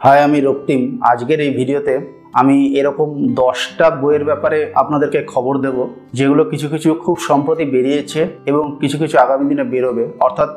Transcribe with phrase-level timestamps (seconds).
[0.00, 0.80] High আমি রক্তিম
[1.10, 1.94] আজকের এই ভিডিওতে
[2.40, 3.08] আমি এরকম
[3.40, 5.76] দশটা বইয়ের ব্যাপারে আপনাদেরকে খবর দেব,
[6.18, 8.20] যেগুলো কিছু কিছু খুব সম্প্রতি বেরিয়েছে
[8.50, 10.50] এবং কিছু কিছু আগামী দিনে বেরোবে। অর্থাৎ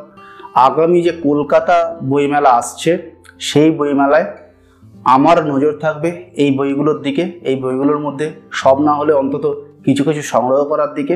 [0.68, 1.78] আগামী যে কলকাতা
[2.12, 2.92] বইমেলা আসছে,
[3.50, 4.28] সেই বইমেলায়
[5.16, 6.10] আমার নজর থাকবে
[6.44, 8.28] এই বইগুলোর দিকে, এই বইগুলোর মধ্যে
[8.62, 9.46] সব না হলে অন্তত
[9.86, 11.16] কিছু কিছু সংগ্রহ করার দিকে।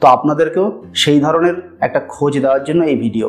[0.00, 0.66] তো আপনাদেরকেও
[1.02, 1.56] সেই ধরনের
[1.86, 3.28] একটা খোঁজ দেওয়ার জন্য এই ভিডিও।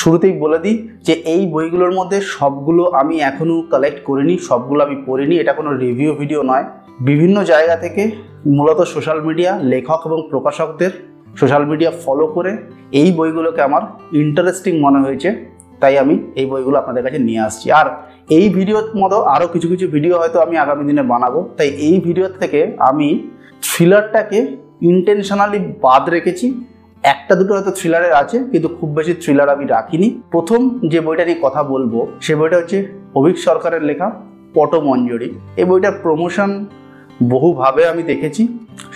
[0.00, 0.76] শুরুতেই বলে দিই
[1.06, 6.10] যে এই বইগুলোর মধ্যে সবগুলো আমি এখনও কালেক্ট করিনি, সবগুলো আমি পড়িনি। এটা কোনো রিভিউ
[6.20, 6.64] ভিডিও নয়।
[7.08, 8.02] বিভিন্ন জায়গা থেকে
[8.56, 10.92] মূলত সোশ্যাল মিডিয়া লেখক এবং প্রকাশকদের
[11.40, 12.52] সোশ্যাল মিডিয়া ফলো করে
[13.00, 13.82] এই বইগুলোকে আমার
[14.22, 15.28] ইন্টারেস্টিং মনে হয়েছে,
[15.82, 17.86] তাই আমি এই বইগুলো আপনাদের কাছে নিয়ে আসছি। আর
[18.36, 22.26] এই ভিডিওর মতো আরও কিছু কিছু ভিডিও হয়তো আমি আগামী দিনে বানাবো। তাই এই ভিডিও
[22.40, 23.08] থেকে আমি
[23.66, 24.38] থ্রিলারটাকে
[24.90, 26.46] ইন্টেনশনালি বাদ রেখেছি।
[27.12, 30.60] একটা দুটো হয়তো থ্রিলারের আছে, কিন্তু খুব বেশি থ্রিলার আমি রাখিনি। প্রথম
[30.92, 31.92] যে বইটা নিয়ে কথা বলব,
[32.24, 32.78] সে বইটা হচ্ছে
[33.18, 34.08] অভিক সরকারের লেখা
[34.56, 35.28] পটমঞ্জরি।
[35.60, 36.50] এই বইটার প্রমোশন
[37.32, 38.42] বহুভাবে আমি দেখেছি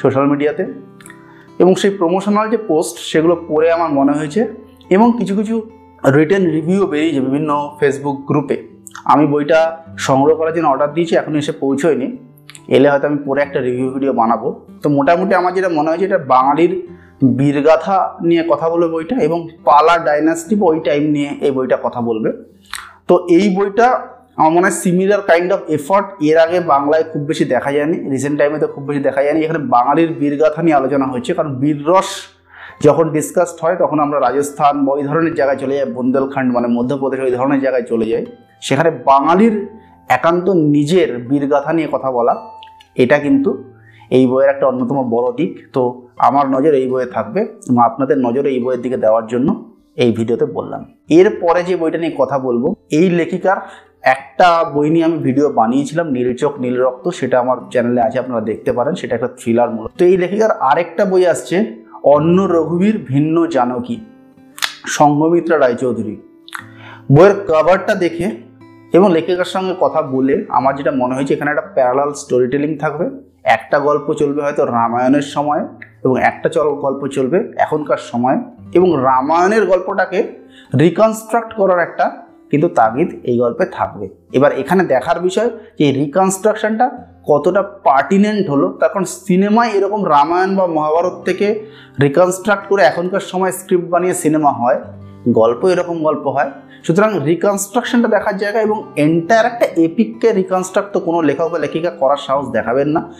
[0.01, 0.65] সোশ্যাল মিডিয়াতে
[1.63, 4.41] এবং সেই প্রমোশনাল যে পোস্ট সেগুলো পড়ে আমার মনে হয়েছে।
[4.95, 5.57] এবং কিছু কিছু
[6.17, 8.57] রিটেন রিভিউ বেরিয়েছে বিভিন্ন ফেসবুক গ্রুপে
[9.13, 9.61] আমি বইটা
[10.07, 12.07] সংগ্রহ করার জন্য অর্ডার দিয়েছি, এখনও এসে পৌঁছয়নি।
[12.77, 14.49] এলে হয়তো আমি পরে একটা রিভিউ ভিডিও বানাবো।
[14.83, 16.73] তো মোটামুটি আমার যেটা মনে হয়েছে, এটা বাঙালির
[17.39, 17.97] বীরগাথা
[18.29, 19.39] নিয়ে কথা বলবে বইটা এবং
[19.69, 22.31] পালা ডাইনাস্টি ওই টাইম নিয়ে এই বইটা কথা বলবে।
[23.09, 23.87] তো এই বইটা
[24.39, 28.37] আমার মনে হয় সিমিলার কাইন্ড অফ এফর্ট এর আগে বাংলায় খুব বেশি দেখা যায়নি রিসেন্ট
[28.41, 32.11] টাইমে তো খুব বেশি দেখা যায়নি। এখানে বাঙালির বীরগাথা নিয়ে আলোচনা হয়েছে, কারণ বীররস
[32.87, 37.21] যখন ডিসকাসড হয় তখন আমরা রাজস্থান বা ওই ধরনের জায়গায় চলে যাই, বুন্দেলখণ্ড মানে মধ্যপ্রদেশ
[37.27, 38.25] ওই ধরনের জায়গায় চলে যাই।
[38.67, 39.55] সেখানে বাঙালির
[40.17, 42.35] একান্ত নিজের বীরগাথা নিয়ে কথা বলা,
[43.03, 43.51] এটা কিন্তু
[44.11, 45.83] এই বইয়ের একটা অন্যতম বড় দিক। তো
[46.27, 49.49] আমার নজর এই বইয়ে থাকবে এবং আপনাদের নজর এই বইয়ের দিকে দেওয়ার জন্য
[50.03, 50.83] এই ভিডিওতে বললাম।
[51.19, 52.65] এরপরে যে বইটা নিয়ে কথা বলব,
[52.99, 53.59] এই লেখিকার
[54.15, 58.71] একটা বই নিয়ে আমি ভিডিও বানিয়েছিলাম নীলচোখ নীল রক্ত, সেটা আমার চ্যানেলে আছে, আপনারা দেখতে
[58.77, 61.57] পারেন, সেটা একটা থ্রিলার মূলক তো এই লেখিকার আরেকটা বই আসছে
[62.15, 63.97] অন্য রঘুবীর ভিন্ন জানকী
[64.97, 66.15] সঙ্গমিত্রা রায়চৌধুরী।
[67.15, 68.27] বইয়ের কভারটা দেখে
[68.97, 73.07] এবং লেখিকার সঙ্গে কথা বলে আমার যেটা মনে হয়েছে, এখানে একটা প্যারালাল স্টোরি টেলিং থাকবে।
[73.57, 75.63] একটা গল্প চলবে হয়তো রামায়ণের সময়
[76.05, 78.39] এবং একটা চল গল্প চলবে এখনকার সময়
[78.73, 80.19] এবং রামায়ণের গল্পটাকে
[80.79, 82.07] রিকনস্ট্রাক্ট করার একটা
[82.51, 86.87] কিন্তু তাগিদ এই গল্পে থাকবে। এবার এখানে দেখার বিষয় যে রিকনস্ট্রাকশনটা
[87.27, 91.65] কতটা পার্টিনেন্ট হলো, তার কারণ সিনেমায় এরকম রামায়ণ বা মহাভারত থেকে
[92.01, 94.79] রিকনস্ট্রাক্ট করে এখনকার সময় স্ক্রিপ্ট বানিয়ে সিনেমা হয়,
[95.29, 96.51] গল্প এরকম গল্প হয়।
[96.85, 102.17] সুতরাং রিকনস্ট্রাকশনটা দেখার জায়গা এবং এন্টায়ার একটা এপিককে রিকনস্ট্রাক্ট তো কোনো লেখক বা লেখিকা করার
[102.17, 103.13] সাহস দেখাবেন না।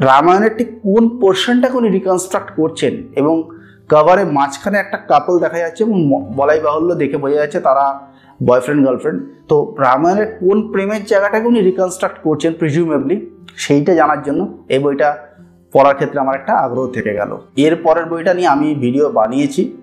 [0.00, 3.48] রামায়ণের ঠিক কোন পোর্শনটাকে উনি রিকনস্ট্রাক্ট করছেন এবং
[3.88, 8.00] কভারে মাঝখানে একটা কাপল দেখা যাচ্ছে এবং বলাই বাহুল্য দেখে বোঝা যাচ্ছে তারা
[8.46, 14.78] বয়ফ্রেন্ড গার্লফ্রেন্ড তো রামায়ণের কোন প্রেমের জায়গাটাকে উনি রিকনস্ট্রাক্ট করছেন প্রিজিউমেবলি সেইটা জানার জন্য এই
[14.78, 15.16] বইটা
[15.72, 19.76] পড়ার ক্ষেত্রে আমার একটা আগ্রহ থেকে গেল। এর পরের বইটা নিয়ে আমি ভিডিও বানিয়েছি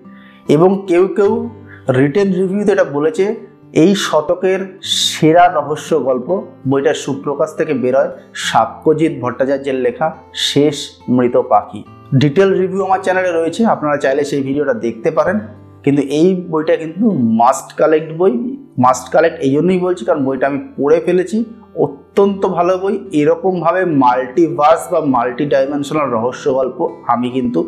[0.48, 1.50] এবং কেউ কেউ
[1.88, 6.28] রিটেন রিভিউতে এটা বলেছে এই শতকের সেরা রহস্য গল্প
[6.70, 8.10] বইটা সুপ্রকাশ থেকে বেরোয়
[8.48, 10.06] সাক্ষ্যজিৎ ভট্টাচার্যের লেখা
[10.48, 10.76] শেষ
[11.08, 11.80] মৃত পাখি।
[12.22, 15.36] ডিটেল রিভিউ আমার চ্যানেলে রয়েছে, আপনারা চাইলে সেই ভিডিওটা দেখতে পারেন।
[15.84, 17.06] কিন্তু এই বইটা কিন্তু
[17.40, 18.32] মাস্ট কালেক্ট বই
[18.78, 21.38] মাস্ট কালেক্ট এই জন্যই বলছি কারণ বইটা আমি পড়ে ফেলেছি।
[21.84, 26.78] অত্যন্ত ভালো বই, এরকমভাবে মাল্টিভার্স বা মাল্টি ডাইমেনশনাল রহস্য গল্প
[27.12, 27.60] আমি কিন্তু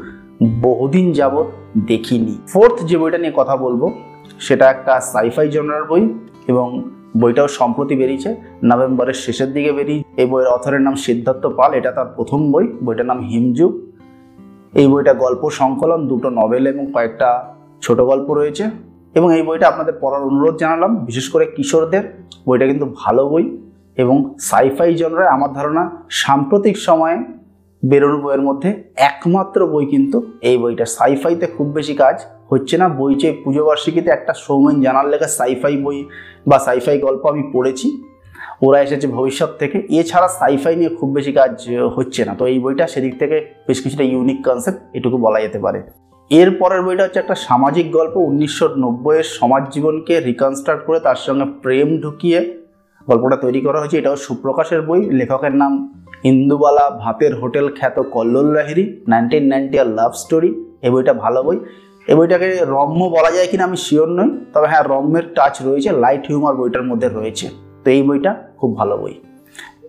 [0.66, 1.46] বহুদিন যাবৎ
[1.90, 3.82] দেখিনি। ফোর্থ যে বইটা নিয়ে কথা বলব
[4.38, 6.02] সেটা একটা সাইফাই জনরার বই
[6.48, 6.66] এবং
[7.20, 8.30] বইটাও সম্প্রতি বেরিয়েছে,
[8.64, 13.06] নভেম্বরের শেষের দিকে বেরিয়ে, এই বইয়ের অথরের নাম সিদ্ধার্থ পাল, এটা তার প্রথম বই, বইটার
[13.06, 13.72] নাম হিমযুগ
[14.74, 17.28] এই বইটা গল্প সংকলন, দুটো নভেল এবং কয়েকটা
[17.82, 18.64] ছোট গল্প রয়েছে
[19.14, 22.04] এবং এই বইটা আপনাদের পড়ার অনুরোধ জানালাম, বিশেষ করে কিশোরদের।
[22.46, 23.58] বইটা কিন্তু ভালো বই
[23.96, 27.16] এবং সাইফাই জনরায় আমার ধারণা সাম্প্রতিক সময়ে
[27.90, 28.70] বেরোনো বইয়ের মধ্যে
[29.10, 30.18] একমাত্র বই কিন্তু
[30.48, 32.16] এই বইটা। সাইফাইতে খুব বেশি কাজ
[32.50, 35.98] হচ্ছে না। বই চেয়ে পুজো বার্ষিকীতে একটা সৌমেন জানার লেখা সাইফাই বই
[36.46, 37.88] বা সাইফাই গল্প আমি পড়েছি,
[38.62, 41.52] ওরা এসেছে ভবিষ্যৎ থেকে। এছাড়া সাইফাই নিয়ে খুব বেশি কাজ
[41.96, 43.36] হচ্ছে না। তো এই বইটা সেদিক থেকে
[43.68, 45.80] বেশ কিছুটা ইউনিক কনসেপ্ট এটুকু বলা যেতে পারে।
[46.30, 51.46] এর পরের বইটা হচ্ছে একটা সামাজিক গল্প। উনিশশো নব্বইয়ের সমাজ জীবনকে রিকনস্ট্রাক্ট করে তার সঙ্গে
[51.62, 52.38] প্রেম ঢুকিয়ে
[53.08, 55.72] গল্পটা তৈরি করা হয়েছে। এটাও সুপ্রকাশের বই। লেখকের নাম
[56.30, 60.50] ইন্দুবালা ভাতের হোটেল খ্যাত কল্লোল লাহিরি নাইনটিন নাইনটি আর লাভ স্টোরি
[60.86, 61.56] এই বইটা ভালো বই।
[62.10, 66.22] এই বইটাকে রম্য বলা যায় কিনা আমি শিওর নই, তবে হ্যাঁ রম্যের টাচ রয়েছে লাইট
[66.28, 67.46] হিউমার বইটার মধ্যে রয়েছে।
[67.84, 68.30] তো এই বইটা
[68.60, 69.14] খুব ভালো বই।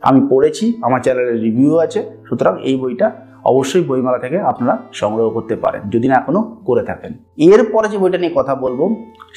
[0.08, 3.08] আমি পড়েছি, আমার চ্যানেলের রিভিউ আছে, সুতরাং এই বইটা
[3.52, 7.12] অবশ্যই বইমেলা থেকে আপনারা সংগ্রহ করতে পারেন, যদি না এখনও করে থাকেন।
[7.52, 8.82] এরপরে যে বইটা নিয়ে কথা বলব,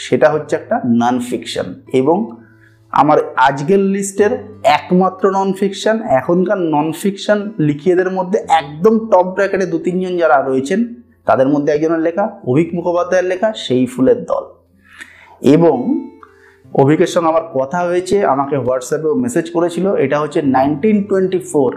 [0.05, 1.67] সেটা হচ্ছে একটা নন ফিকশন
[2.01, 2.17] এবং
[2.93, 3.19] আমার
[3.49, 4.33] আজকের লিস্টের
[4.79, 10.81] একমাত্র নন ফিকশান এখনকার নন ফিকশান লিখিয়েদের মধ্যে একদম টপ ব্র্যাকেটে দু, তিনজন যারা রয়েছেন,
[11.27, 14.45] তাদের মধ্যে একজনের লেখা, অভিক মুখোপাধ্যায়ের লেখা, সেই ফুলের দল।
[15.55, 15.77] এবং
[16.73, 21.73] অভিকের সঙ্গে আমার কথা হয়েছে, আমাকে হোয়াটসঅ্যাপেও মেসেজ করেছিল, এটা হচ্ছে নাইনটিন টোয়েন্টি ফোর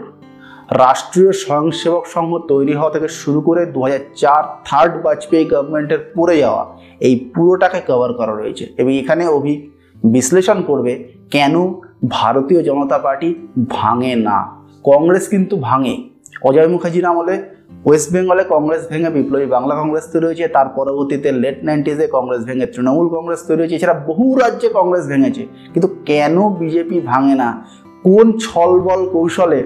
[0.84, 6.36] রাষ্ট্রীয় স্বয়ংসেবক সংঘ তৈরি হওয়া থেকে শুরু করে দু হাজার চার থার্ড বাজপেয়ী গভর্নমেন্টের পড়ে
[6.38, 6.63] যাওয়া,
[7.08, 9.56] এই পুরোটাকে কভার করা রয়েছে। এবং এখানে অভি
[10.03, 11.74] বিশ্লেষণ করবে কেন
[12.09, 13.36] ভারতীয় জনতা পার্টি
[13.69, 16.09] ভাঙে না। কংগ্রেস কিন্তু ভাঙে।
[16.44, 17.44] অজয় মুখার্জির আমলে
[17.86, 22.65] ওয়েস্ট বেঙ্গলে কংগ্রেস ভেঙে বিপ্লবী বাংলা কংগ্রেস তৈরি হয়েছে, তার পরবর্তীতে লেট নাইনটিজে কংগ্রেস ভেঙে
[22.65, 27.65] তৃণমূল কংগ্রেস তৈরি হয়েছে, এছাড়া বহু রাজ্যে কংগ্রেস ভেঙেছে। কিন্তু কেন বিজেপি ভাঙে না?
[28.03, 29.63] কোন ছলবল কৌশলে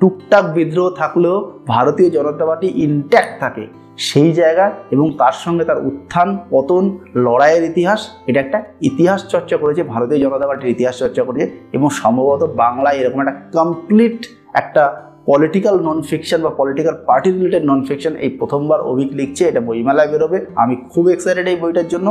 [0.00, 3.83] টুকটাক বিদ্রোহ থাকলেও ভারতীয় জনতা পার্টি ইনট্যাক্ট থাকে?
[3.98, 6.84] সেই জায়গা এবং তার সঙ্গে তার উত্থান, পতন,
[7.26, 12.42] লড়াইয়ের ইতিহাস, এটা একটা ইতিহাস চর্চা করেছে, ভারতীয় জনতা পার্টির ইতিহাস চর্চা করেছে এবং সম্ভবত
[12.62, 14.18] বাংলায় এরকম একটা কমপ্লিট
[14.54, 14.82] একটা
[15.30, 20.10] পলিটিক্যাল নন ফিকশন বা political party related non fiction এই প্রথমবার অভিক লিখছে, এটা বইমেলায়
[20.12, 22.08] বেরোবে। আমি খুব এক্সাইটেড এই বইটার জন্য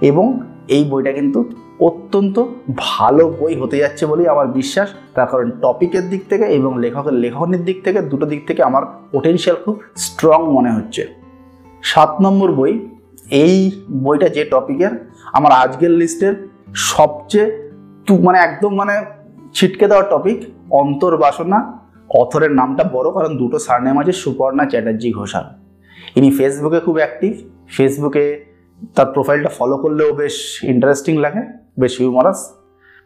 [0.00, 0.26] এবং
[0.68, 2.44] এই বইটা কিন্তু অত্যন্ত
[2.76, 7.64] ভালো বই হতে যাচ্ছে বলেই আমার বিশ্বাস। তার কারণ টপিকের দিক থেকে এবং লেখকের, লেখনের
[7.64, 8.82] দিক থেকে দুটো দিক থেকে আমার
[9.12, 11.06] পোটেনশিয়াল খুব স্ট্রং মনে হচ্ছে।
[11.82, 12.88] সাত নম্বর বই,
[13.30, 13.70] এই
[14.04, 14.90] বইটা যে টপিকের,
[15.32, 16.34] আমার আজকের লিস্টের
[16.74, 17.68] সবচেয়ে
[18.06, 18.94] তু মানে একদম মানে
[19.54, 20.38] ছিটকে দেওয়ার টপিক
[20.70, 21.58] অন্তর্বাসনা
[22.10, 25.44] অথরের নামটা বড়, কারণ দুটো সারনেম আছে, সুপর্ণা চ্যাটার্জি ঘোষাল।
[26.16, 27.32] ইনি ফেসবুকে খুব অ্যাক্টিভ
[27.68, 28.47] ফেসবুকে
[28.94, 31.42] তার প্রোফাইলটা ফলো করলেও বেশ ইন্টারেস্টিং লাগে,
[31.80, 32.54] বেশ হিউমারাস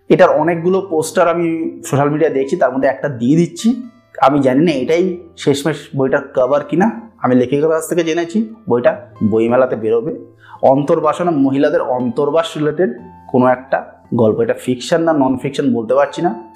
[0.09, 3.83] এটার অনেকগুলো পোস্টার আমি সোশ্যাল মিডিয়া দেখছি, তার মধ্যে একটা দিয়ে দিচ্ছি।
[4.21, 9.77] আমি জানি না এটাই শেষমেশ বইটার কভার কিনা। আমি লেখিকার কাছ থেকে জেনেছি, বইটা বইমেলাতে
[9.77, 10.19] বেরোবে।
[10.63, 12.99] অন্তর্বাসনা মহিলাদের অন্তর্বাস রিলেটেড
[13.29, 13.85] কোনো একটা
[14.15, 16.53] গল্প। এটা ফিকশন না নন ফিকশন বলতে পারছি না।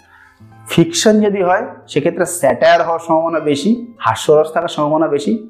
[0.68, 5.48] ফিকশন যদি হয়, সেক্ষেত্রে স্যাটায়ার হওয়ার সম্ভাবনা বেশি, হাস্যরস থাকার সম্ভাবনা বেশি।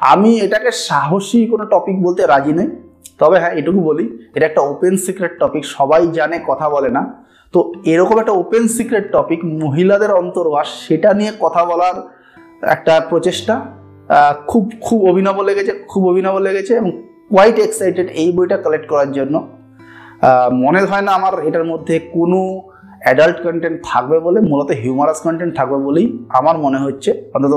[0.00, 2.70] আমি এটাকে সাহসী কোনো টপিক বলতে রাজি নই।
[3.20, 4.04] তবে হ্যাঁ এটুকু বলি,
[4.36, 7.02] এটা একটা ওপেন সিক্রেট টপিক সবাই জানে, কথা বলে না।
[7.54, 7.58] তো
[7.92, 11.96] এরকম একটা ওপেন সিক্রেট টপিক মহিলাদের অন্তর্বাস, সেটা নিয়ে কথা বলার
[12.74, 13.54] একটা প্রচেষ্টা
[14.50, 16.90] খুব খুব অভিনব লেগেছে, খুব অভিনব লেগেছে এবং
[17.30, 19.34] কোয়াইট এক্সাইটেড এই বইটা কালেক্ট করার জন্য।
[20.64, 22.38] মনে হয় না আমার এটার মধ্যে কোনো
[23.04, 26.06] অ্যাডাল্ট কন্টেন্ট থাকবে বলে, মূলত হিউমারাস কন্টেন্ট থাকবে বলেই
[26.38, 27.54] আমার মনে হচ্ছে। অন্তত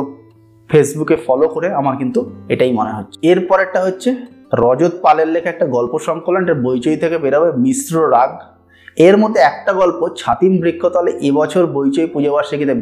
[0.69, 2.19] ফেসবুকে ফলো করে আমার কিন্তু
[2.53, 4.09] এটাই মনে হচ্ছে। এরপরেরটা হচ্ছে
[4.53, 8.39] রজত পালের লেখা একটা গল্প সংকলন এটা বইচই থেকে বেরোবে মিশ্র রাগ।
[8.97, 12.73] এর মধ্যে একটা গল্প, ছাতিম বৃক্ষতলে এবছর বইচই পুজো বার্ষিকীতে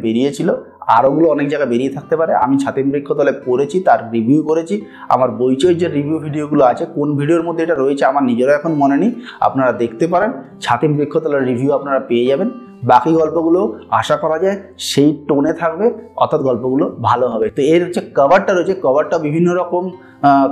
[0.96, 4.74] আরোগুলো অনেক জায়গায় বেরিয়ে থাকতে পারে। আমি ছাতিম বৃক্ষতলে পড়েছি, তার রিভিউ করেছি।
[5.14, 8.96] আমার বইচই যে রিভিউ ভিডিওগুলো আছে, কোন ভিডিওর মধ্যে এটা রয়েছে আমার নিজেরও এখন মনে
[9.02, 9.10] নেই।
[9.46, 10.30] আপনারা দেখতে পারেন,
[10.64, 12.50] ছাতিম বৃক্ষতলের রিভিউ আপনারা পেয়ে যাবেন।
[12.92, 13.60] বাকি গল্পগুলো
[14.00, 14.56] আশা করা যায়
[14.90, 15.86] সেই টোনে থাকবে,
[16.22, 19.84] অর্থাৎ গল্পগুলো ভালো হবে। তো এর যে কভারটা রয়েছে। কভারটা বিভিন্ন রকম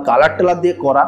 [0.09, 1.05] কালার টালার দিয়ে করা।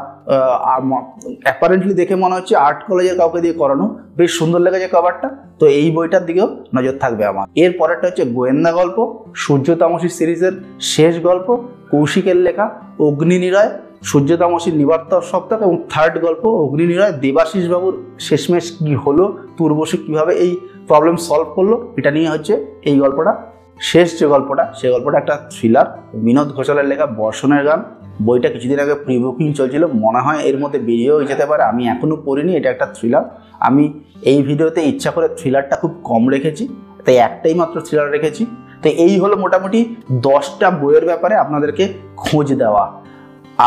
[1.47, 3.85] অ্যাপারেন্টলি দেখে মনে হচ্ছে আর্ট কলেজের কাউকে দিয়ে করানো।
[4.19, 5.29] বেশ সুন্দর লেগেছে কভারটা
[5.61, 8.99] তো এই বইটার দিকেও নজর থাকবে আমার। এর পরেরটা হচ্ছে গোয়েন্দা গল্প।
[9.35, 10.55] সূর্য তামসী সিরিজের
[10.93, 11.49] শেষ গল্প,
[11.93, 12.67] কৌশিকের লেখা
[13.07, 13.71] অগ্নি নিরয়
[14.03, 17.95] সূর্য তামসীর নিবার্তক সপ্তাহ এবং থার্ড গল্প অগ্নি নিরয় দেবাশিস বাবুর
[18.27, 19.25] শেষমেশ কী হলো
[19.59, 20.53] তুর্বশী কীভাবে এই
[20.89, 22.55] প্রবলেম সলভ করল, এটা নিয়ে হচ্ছে
[22.91, 23.33] এই গল্পটা।
[23.81, 25.87] শেষ যে গল্পটা, সে গল্পটা একটা থ্রিলার
[26.25, 27.81] বিনোদ ঘোষালের লেখা বর্ষণের গান।
[28.27, 32.17] বইটা কিছুদিন আগে প্রি বুকিং চলছিল, মনে হয় এর মধ্যে বেরিয়েও যেতে পারে, আমি এখনও
[32.27, 33.25] পড়িনি, এটা একটা থ্রিলার
[33.69, 33.85] আমি
[34.31, 36.65] এই ভিডিওতে ইচ্ছা করে থ্রিলারটা খুব কম রেখেছি,
[37.05, 38.43] তাই একটাই মাত্র থ্রিলার রেখেছি।
[38.83, 39.81] তো এই হলো মোটামুটি
[40.29, 41.85] দশটা বইয়ের ব্যাপারে আপনাদেরকে
[42.23, 42.85] খোঁজ দেওয়া।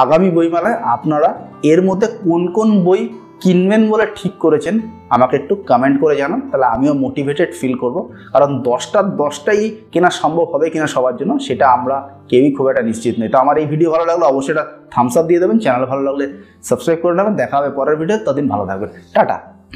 [0.02, 1.30] আগামী বইমেলায় আপনারা
[1.72, 3.02] এর মধ্যে কোন কোন বই
[3.44, 4.76] কিনবেন বলে ঠিক করেছেন,
[5.16, 7.98] আমাকে একটু কমেন্ট করে জানান, তাহলে আমিও মোটিভেটেড ফিল করব।
[8.34, 9.62] কারণ দশটার দশটাই
[9.94, 11.98] কেনা সম্ভব হবে কিনা সবার জন্য, সেটা আমরা
[12.30, 15.26] কেউই খুব একটা নিশ্চিত নই। তো আমার এই ভিডিও ভালো লাগলে অবশ্যই এটা থামস আপ
[15.30, 16.26] দিয়ে দেবেন চ্যানেল ভালো লাগলে
[16.70, 19.38] সাবস্ক্রাইব করে নেবেন। দেখা হবে পরের ভিডিও ততদিন ভালো থাকবেন। টাটা!